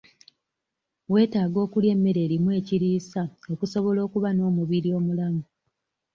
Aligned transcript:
Weetaaga 1.11 1.57
okulya 1.65 1.89
emmere 1.95 2.19
erimu 2.23 2.49
ekiriisa 2.59 3.21
okusobola 3.51 3.99
okuba 4.07 4.29
n'omubiri 4.33 4.89
omulamu. 4.99 5.41